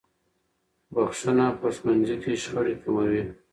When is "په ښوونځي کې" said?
1.59-2.31